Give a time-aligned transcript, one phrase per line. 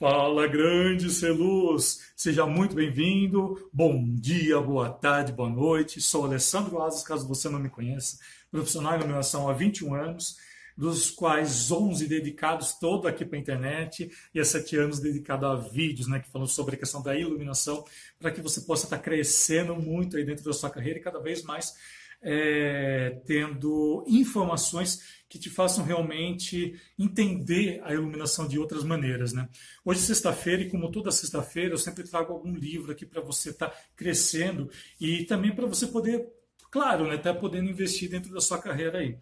[0.00, 2.10] Fala, grande Celuz!
[2.16, 3.68] Seja muito bem-vindo.
[3.70, 6.00] Bom dia, boa tarde, boa noite.
[6.00, 8.18] Sou Alessandro Asas, caso você não me conheça,
[8.50, 10.38] profissional de iluminação há 21 anos,
[10.74, 15.54] dos quais 11 dedicados todo aqui para a internet e há 7 anos dedicado a
[15.56, 17.84] vídeos, né, que falam sobre a questão da iluminação,
[18.18, 21.42] para que você possa estar crescendo muito aí dentro da sua carreira e cada vez
[21.42, 21.74] mais
[22.22, 29.32] é, tendo informações que te façam realmente entender a iluminação de outras maneiras.
[29.32, 29.48] Né?
[29.84, 33.68] Hoje, sexta-feira, e como toda sexta-feira, eu sempre trago algum livro aqui para você estar
[33.68, 34.68] tá crescendo
[35.00, 36.26] e também para você poder,
[36.68, 39.16] claro, né, tá podendo investir dentro da sua carreira aí.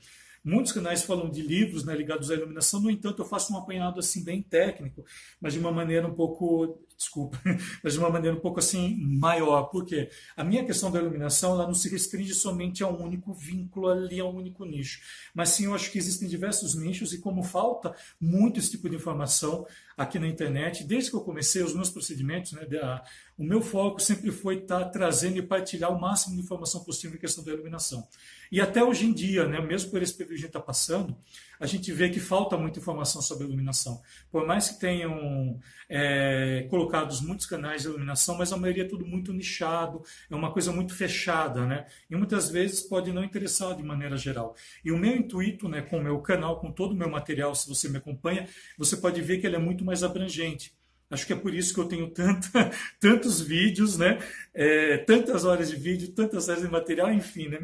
[0.44, 3.98] Muitos canais falam de livros né, ligados à iluminação, no entanto, eu faço um apanhado
[3.98, 5.04] assim bem técnico,
[5.40, 7.40] mas de uma maneira um pouco, desculpa,
[7.82, 9.64] mas de uma maneira um pouco assim maior.
[9.64, 13.88] Porque a minha questão da iluminação ela não se restringe somente a um único vínculo
[13.88, 15.00] ali, a um único nicho.
[15.34, 18.96] Mas sim, eu acho que existem diversos nichos e como falta muito esse tipo de
[18.96, 19.66] informação
[19.98, 23.02] aqui na internet, desde que eu comecei os meus procedimentos, né, da,
[23.36, 27.16] o meu foco sempre foi estar tá trazendo e partilhar o máximo de informação possível
[27.16, 28.06] em questão da iluminação.
[28.50, 31.16] E até hoje em dia, né, mesmo por esse período que a gente está passando,
[31.60, 34.00] a gente vê que falta muita informação sobre iluminação.
[34.30, 39.04] Por mais que tenham é, colocados muitos canais de iluminação, mas a maioria é tudo
[39.04, 41.86] muito nichado, é uma coisa muito fechada, né?
[42.08, 44.54] E muitas vezes pode não interessar de maneira geral.
[44.84, 47.68] E o meu intuito, né, com o meu canal, com todo o meu material, se
[47.68, 50.72] você me acompanha, você pode ver que ele é muito mais abrangente.
[51.10, 52.12] Acho que é por isso que eu tenho
[53.00, 54.18] tantos vídeos, né?
[54.52, 57.58] É, tantas horas de vídeo, tantas horas de material, enfim, né?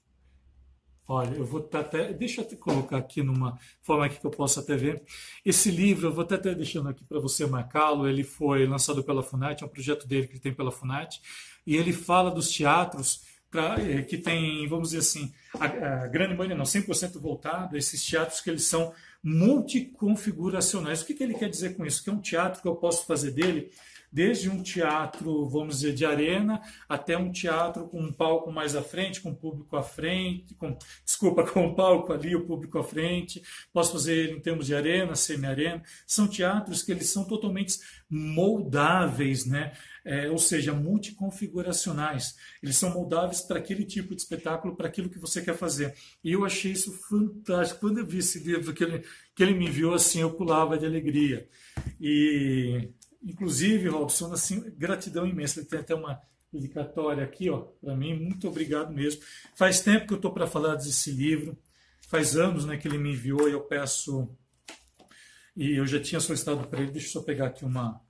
[1.06, 2.14] Olha, eu vou até.
[2.14, 5.04] Deixa eu colocar aqui numa forma que eu possa até ver.
[5.44, 8.08] Esse livro, eu vou até, até deixando aqui para você marcá-lo.
[8.08, 11.22] Ele foi lançado pela FUNAT, é um projeto dele que ele tem pela FUNAT.
[11.68, 16.36] E ele fala dos teatros pra, eh, que tem, vamos dizer assim, a, a grande
[16.36, 21.02] maioria, não, 100% voltado esses teatros que eles são multiconfiguracionais.
[21.02, 22.04] O que, que ele quer dizer com isso?
[22.04, 23.72] Que é um teatro que eu posso fazer dele
[24.14, 28.84] desde um teatro, vamos dizer, de arena, até um teatro com um palco mais à
[28.84, 32.84] frente, com o público à frente, com, desculpa, com o palco ali, o público à
[32.84, 33.42] frente.
[33.74, 35.82] Posso fazer ele em termos de arena, semi-arena.
[36.06, 39.74] São teatros que eles são totalmente moldáveis, né?
[40.06, 42.36] É, ou seja, multiconfiguracionais.
[42.62, 45.96] Eles são moldáveis para aquele tipo de espetáculo, para aquilo que você quer fazer.
[46.24, 47.80] E eu achei isso fantástico.
[47.80, 49.04] Quando eu vi esse livro que ele,
[49.34, 51.48] que ele me enviou, assim, eu pulava de alegria.
[52.00, 52.90] E
[53.24, 55.60] Inclusive, Robson, assim, gratidão imensa.
[55.60, 58.14] Ele tem até uma dedicatória aqui, ó, para mim.
[58.14, 59.22] Muito obrigado mesmo.
[59.56, 61.58] Faz tempo que eu estou para falar desse livro.
[62.08, 64.30] Faz anos, né, que ele me enviou e eu peço
[65.56, 66.92] e eu já tinha solicitado para ele.
[66.92, 68.02] Deixa eu só pegar aqui uma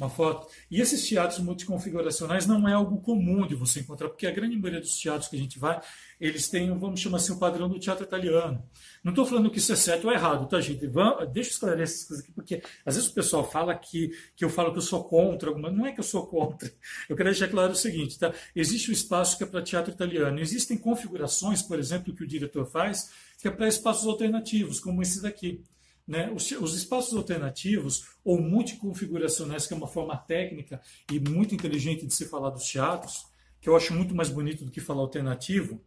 [0.00, 0.48] uma foto.
[0.70, 4.80] E esses teatros multiconfiguracionais não é algo comum de você encontrar, porque a grande maioria
[4.80, 5.80] dos teatros que a gente vai,
[6.18, 8.62] eles têm, vamos chamar assim, o padrão do teatro italiano.
[9.04, 10.86] Não estou falando que isso é certo ou errado, tá, gente?
[10.86, 14.44] Vamos, deixa eu esclarecer essas coisas aqui, porque às vezes o pessoal fala que, que
[14.44, 15.70] eu falo que eu sou contra alguma.
[15.70, 16.70] Não é que eu sou contra.
[17.08, 18.32] Eu quero deixar claro o seguinte, tá?
[18.54, 20.40] Existe o espaço que é para teatro italiano.
[20.40, 25.22] Existem configurações, por exemplo, que o diretor faz, que é para espaços alternativos, como esse
[25.22, 25.62] daqui.
[26.10, 26.28] Né?
[26.34, 32.12] Os, os, espaços alternativos ou multiconfiguracionais, que é uma forma técnica e muito inteligente de
[32.12, 33.26] se falar dos teatros,
[33.60, 35.80] que eu acho muito mais bonito do que falar alternativo,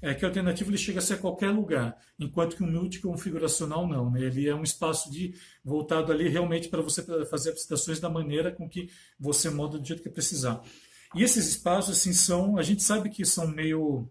[0.00, 4.10] é que o alternativo ele chega a ser qualquer lugar, enquanto que o multiconfiguracional não.
[4.10, 4.22] Né?
[4.22, 8.66] Ele é um espaço de voltado ali realmente para você fazer apresentações da maneira com
[8.66, 8.88] que
[9.20, 10.62] você molda do jeito que precisar.
[11.14, 14.08] E esses espaços assim são, a gente sabe que são meio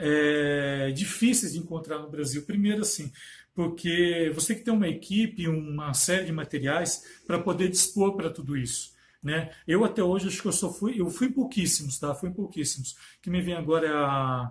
[0.00, 2.42] é, difíceis de encontrar no Brasil.
[2.42, 3.12] Primeiro, assim,
[3.60, 8.30] porque você tem que ter uma equipe, uma série de materiais para poder dispor para
[8.30, 8.94] tudo isso.
[9.22, 9.50] Né?
[9.68, 12.14] Eu até hoje acho que eu só fui, eu fui pouquíssimos, tá?
[12.14, 12.96] Fui pouquíssimos.
[13.20, 14.50] Que me vem agora é a,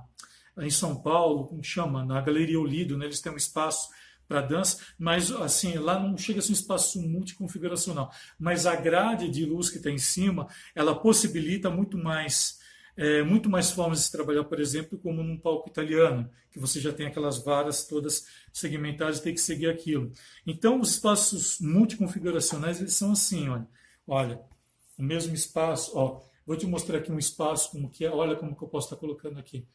[0.59, 3.05] em São Paulo, como chama, na Galeria Olido, né?
[3.05, 3.89] Eles têm um espaço
[4.27, 9.27] para dança, mas assim, lá não chega a ser um espaço multiconfiguracional, mas a grade
[9.27, 12.58] de luz que está em cima, ela possibilita muito mais
[12.99, 16.91] é, muito mais formas de trabalhar, por exemplo, como num palco italiano, que você já
[16.91, 20.11] tem aquelas varas todas segmentadas e tem que seguir aquilo.
[20.45, 23.67] Então, os espaços multiconfiguracionais, eles são assim, olha,
[24.05, 24.41] olha,
[24.97, 28.53] o mesmo espaço, ó, vou te mostrar aqui um espaço como que é, olha como
[28.53, 29.65] que eu posso estar colocando aqui.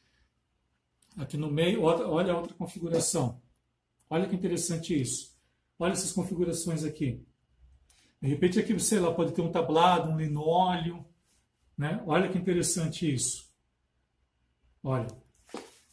[1.16, 3.40] Aqui no meio, olha a outra configuração.
[4.10, 5.34] Olha que interessante isso.
[5.78, 7.24] Olha essas configurações aqui.
[8.20, 11.06] De repente aqui, sei lá, pode ter um tablado, um linóleo,
[11.76, 12.02] né?
[12.06, 13.44] Olha que interessante isso.
[14.82, 15.08] Olha,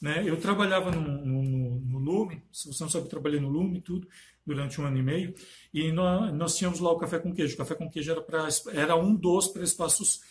[0.02, 0.24] né?
[0.26, 4.08] eu trabalhava no, no, no Lume, se você não sabe, eu trabalhei no Lume tudo,
[4.46, 5.34] durante um ano e meio,
[5.74, 7.54] e nós, nós tínhamos lá o café com queijo.
[7.54, 10.22] O café com queijo era, pra, era um dos para espaços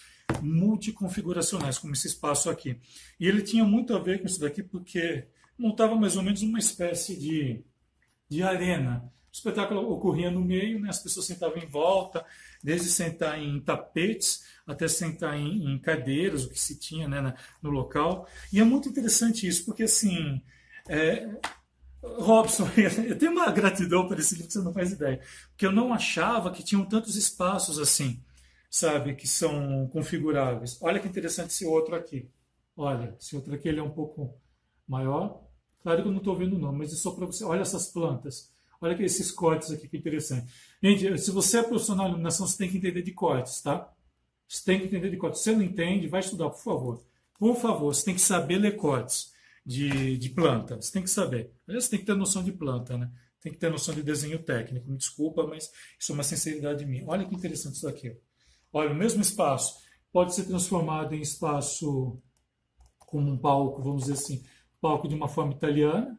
[0.43, 2.79] multiconfiguracionais, como esse espaço aqui.
[3.19, 5.27] E ele tinha muito a ver com isso daqui, porque
[5.59, 7.65] montava mais ou menos uma espécie de,
[8.29, 9.11] de arena.
[9.31, 10.89] O espetáculo ocorria no meio, né?
[10.89, 12.25] as pessoas sentavam em volta,
[12.63, 17.71] desde sentar em tapetes até sentar em, em cadeiras, o que se tinha né, no
[17.71, 18.29] local.
[18.53, 20.41] E é muito interessante isso, porque assim,
[20.89, 21.29] é,
[22.03, 22.69] Robson,
[23.07, 25.93] eu tenho uma gratidão por esse livro que você não faz ideia, porque eu não
[25.93, 28.23] achava que tinham tantos espaços assim,
[28.71, 30.79] sabe, que são configuráveis.
[30.81, 32.29] Olha que interessante esse outro aqui.
[32.77, 34.35] Olha, esse outro aqui ele é um pouco
[34.87, 35.43] maior.
[35.83, 37.45] Claro que eu não estou vendo o nome, mas é só para você.
[37.45, 38.51] Olha essas plantas.
[38.81, 40.51] Olha que esses cortes aqui, que interessante.
[40.83, 43.93] Gente, se você é profissional de iluminação, você tem que entender de cortes, tá?
[44.49, 45.41] Você tem que entender de cortes.
[45.41, 47.05] Se você não entende, vai estudar, por favor.
[47.39, 49.33] Por favor, você tem que saber ler cortes
[49.65, 50.77] de, de planta.
[50.77, 51.53] Você tem que saber.
[51.69, 53.11] Aliás, você tem que ter noção de planta, né?
[53.41, 54.91] Tem que ter noção de desenho técnico.
[54.91, 57.05] Me desculpa, mas isso é uma sinceridade minha.
[57.07, 58.17] Olha que interessante isso aqui.
[58.73, 59.79] Olha, o mesmo espaço
[60.13, 62.21] pode ser transformado em espaço
[62.99, 64.45] como um palco, vamos dizer assim,
[64.81, 66.19] palco de uma forma italiana,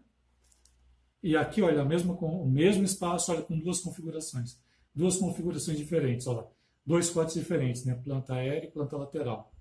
[1.23, 4.59] e aqui, olha, mesmo com o mesmo espaço, olha, com duas configurações.
[4.93, 6.45] Duas configurações diferentes, olha.
[6.85, 7.93] Dois cortes diferentes, né?
[7.93, 9.53] Planta aérea e planta lateral.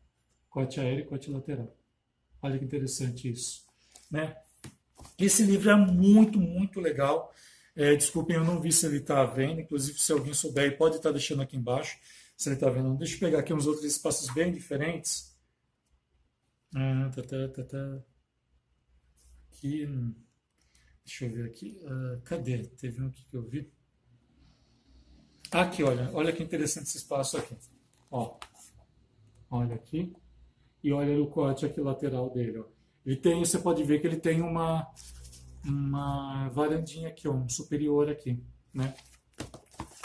[0.49, 1.77] Corte aéreo e corte lateral.
[2.43, 3.65] Olha que interessante isso,
[4.11, 4.37] né?
[5.19, 7.33] Esse livro é muito, muito legal.
[7.77, 9.61] É, desculpem, eu não vi se ele está vendo.
[9.61, 11.99] Inclusive, se alguém souber, pode estar tá deixando aqui embaixo
[12.37, 12.97] se ele está vendo.
[12.97, 15.37] Deixa eu pegar aqui uns outros espaços bem diferentes.
[16.75, 18.03] Ah, tá, tá, tá, tá.
[19.53, 19.87] Aqui.
[21.11, 21.77] Deixa eu ver aqui.
[21.83, 22.59] Uh, cadê?
[22.59, 23.69] Teve um aqui que eu vi.
[25.51, 26.09] Aqui, olha.
[26.15, 27.57] Olha que interessante esse espaço aqui.
[28.12, 28.39] Ó.
[29.51, 30.12] Olha aqui.
[30.85, 32.61] E olha o corte aqui lateral dele.
[32.61, 32.65] Ó.
[33.05, 34.87] Ele tem, você pode ver que ele tem uma,
[35.65, 38.41] uma varandinha aqui, ó, um superior aqui,
[38.73, 38.95] né?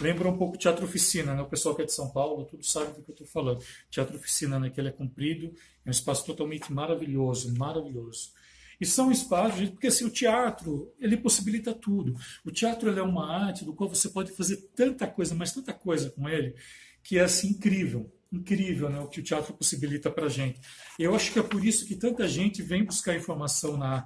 [0.02, 1.42] Lembra um pouco Teatro Oficina, né?
[1.44, 3.64] O pessoal que é de São Paulo, tudo sabe do que eu estou falando.
[3.92, 4.72] Teatro Oficina, né?
[4.72, 5.54] Que ele é comprido,
[5.86, 8.34] é um espaço totalmente maravilhoso, maravilhoso.
[8.80, 12.16] E são espaços, porque assim, o teatro, ele possibilita tudo.
[12.44, 16.10] O teatro é uma arte do qual você pode fazer tanta coisa, mas tanta coisa
[16.10, 16.56] com ele,
[17.04, 18.12] que é assim incrível.
[18.32, 20.60] Incrível né, o que o teatro possibilita para a gente.
[21.00, 24.06] Eu acho que é por isso que tanta gente vem buscar informação na,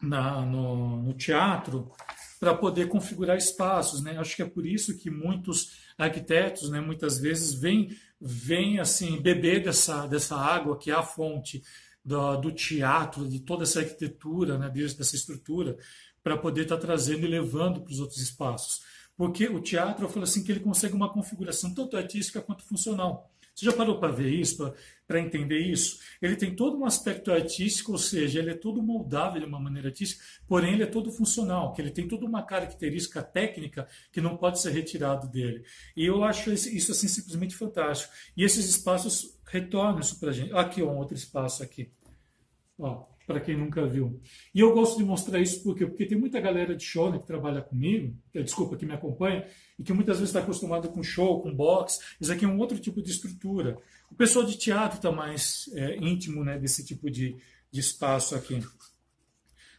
[0.00, 1.92] na, no, no teatro
[2.40, 4.02] para poder configurar espaços.
[4.02, 4.18] Né?
[4.18, 9.62] Acho que é por isso que muitos arquitetos, né, muitas vezes, vêm, vêm assim, beber
[9.62, 11.62] dessa, dessa água que é a fonte
[12.04, 15.76] do, do teatro, de toda essa arquitetura, né, dessa estrutura,
[16.22, 18.80] para poder estar tá trazendo e levando para os outros espaços.
[19.16, 23.30] Porque o teatro, eu falo assim, que ele consegue uma configuração tanto artística quanto funcional.
[23.54, 24.72] Você já parou para ver isso,
[25.06, 25.98] para entender isso?
[26.20, 29.88] Ele tem todo um aspecto artístico, ou seja, ele é todo moldável de uma maneira
[29.88, 34.36] artística, porém ele é todo funcional, que ele tem toda uma característica técnica que não
[34.36, 35.64] pode ser retirado dele.
[35.96, 38.12] E eu acho isso assim simplesmente fantástico.
[38.36, 40.52] E esses espaços retornam isso para a gente.
[40.54, 41.90] Aqui, um outro espaço aqui.
[43.26, 44.20] Para quem nunca viu.
[44.52, 47.26] E eu gosto de mostrar isso porque, porque tem muita galera de show né, que
[47.26, 49.46] trabalha comigo, desculpa, que me acompanha,
[49.78, 52.00] e que muitas vezes está acostumado com show, com box.
[52.20, 53.78] Isso aqui é um outro tipo de estrutura.
[54.10, 57.36] O pessoal de teatro está mais é, íntimo né, desse tipo de,
[57.70, 58.60] de espaço aqui.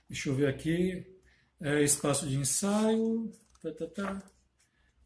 [0.10, 1.06] Deixa eu ver aqui.
[1.60, 3.32] É, espaço de ensaio.
[3.62, 4.24] Tá, tá, tá.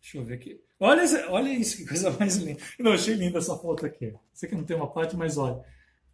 [0.01, 0.61] Deixa eu ver aqui.
[0.79, 2.61] Olha, olha isso, que coisa mais linda.
[2.79, 4.13] Não achei linda essa foto aqui.
[4.33, 5.63] Sei que não tem uma parte, mas olha.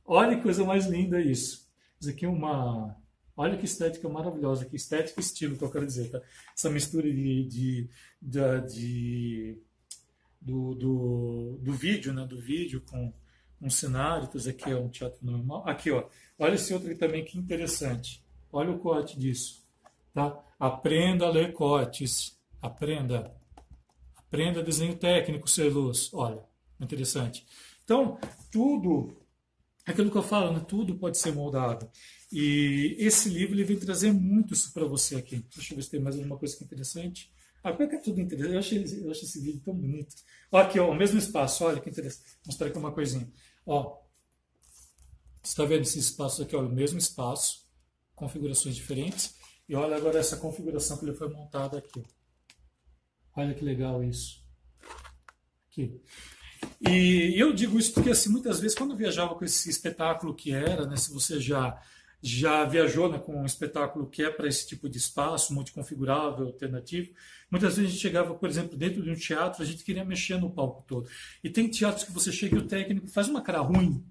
[0.05, 1.62] Olha que coisa mais linda isso.
[2.03, 2.97] Isso aqui é uma.
[3.35, 6.21] Olha que estética maravilhosa, que estética e estilo que eu quero dizer, tá?
[6.55, 7.89] Essa mistura de, de,
[8.21, 9.57] de, de
[10.41, 12.27] do, do, do, vídeo, né?
[12.27, 13.13] Do vídeo com,
[13.61, 15.63] um cenário, então esse aqui é um teatro normal.
[15.65, 16.05] Aqui, ó,
[16.37, 18.21] olha esse outro aqui também que interessante.
[18.51, 19.63] Olha o corte disso,
[20.13, 20.37] tá?
[20.59, 23.33] Aprenda a ler cortes, aprenda,
[24.17, 26.13] aprenda desenho técnico, ser luz.
[26.13, 26.43] Olha,
[26.81, 27.47] interessante.
[27.85, 28.19] Então,
[28.51, 29.15] tudo,
[29.85, 30.65] aquilo que eu falo, né?
[30.67, 31.89] tudo pode ser moldado.
[32.31, 35.45] E esse livro ele vem trazer muito isso para você aqui.
[35.53, 37.31] Deixa eu ver se tem mais alguma coisa que é interessante.
[37.63, 38.53] Ah, por que é tudo interessante?
[38.53, 40.15] Eu achei, eu achei esse vídeo tão bonito.
[40.51, 42.25] Ó, aqui, ó, o mesmo espaço, olha que interessante.
[42.25, 43.31] Vou mostrar aqui uma coisinha.
[43.65, 44.01] Ó,
[45.41, 46.55] você está vendo esse espaço aqui?
[46.55, 47.65] Olha, o mesmo espaço,
[48.15, 49.35] configurações diferentes.
[49.67, 52.03] E olha agora essa configuração que ele foi montada aqui.
[53.35, 54.43] Olha que legal isso.
[55.67, 56.01] Aqui.
[56.81, 60.85] E eu digo isso porque assim, muitas vezes quando viajava com esse espetáculo que era,
[60.85, 61.79] né, se você já
[62.25, 67.11] já viajou né, com um espetáculo que é para esse tipo de espaço, multiconfigurável, alternativo.
[67.51, 70.39] Muitas vezes a gente chegava, por exemplo, dentro de um teatro, a gente queria mexer
[70.39, 71.09] no palco todo.
[71.43, 74.01] E tem teatros que você chega e o técnico faz uma cara ruim.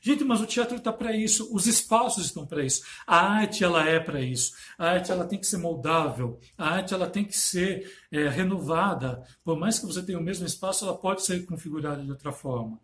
[0.00, 2.82] Gente, mas o teatro está para isso, os espaços estão para isso.
[3.06, 4.52] A arte ela é para isso.
[4.78, 6.38] A arte ela tem que ser moldável.
[6.56, 9.22] A arte ela tem que ser é, renovada.
[9.44, 12.80] Por mais que você tenha o mesmo espaço, ela pode ser configurada de outra forma.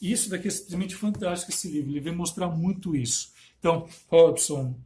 [0.00, 1.90] Isso daqui é simplesmente fantástico esse livro.
[1.90, 3.32] Ele vem mostrar muito isso.
[3.58, 4.78] Então, Robson,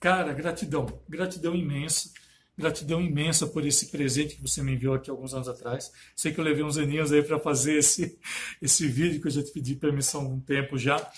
[0.00, 2.10] cara, gratidão, gratidão imensa,
[2.56, 5.92] gratidão imensa por esse presente que você me enviou aqui alguns anos atrás.
[6.14, 8.18] Sei que eu levei uns aninhos aí para fazer esse,
[8.62, 11.10] esse vídeo, que eu já te pedi permissão há um tempo já.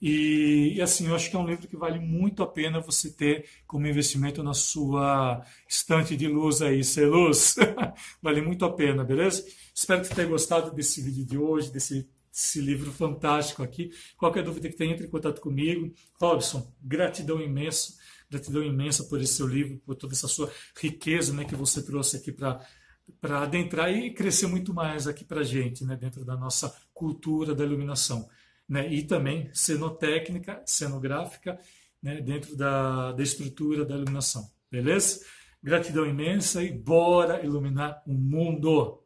[0.00, 3.08] E, e, assim, eu acho que é um livro que vale muito a pena você
[3.08, 7.54] ter como investimento na sua estante de luz aí, ser luz.
[8.20, 9.46] vale muito a pena, beleza?
[9.72, 13.90] Espero que você tenha gostado desse vídeo de hoje, desse esse livro fantástico aqui.
[14.16, 15.92] Qualquer dúvida que tenha, entre em contato comigo.
[16.18, 17.94] Robson, gratidão imensa,
[18.30, 22.16] gratidão imensa por esse seu livro, por toda essa sua riqueza né, que você trouxe
[22.16, 22.64] aqui para
[23.20, 27.52] para adentrar e crescer muito mais aqui para a gente, né, dentro da nossa cultura
[27.52, 28.28] da iluminação.
[28.68, 31.58] Né, e também cenotécnica, cenográfica,
[32.00, 34.48] né, dentro da, da estrutura da iluminação.
[34.70, 35.20] Beleza?
[35.62, 39.01] Gratidão imensa e bora iluminar o mundo!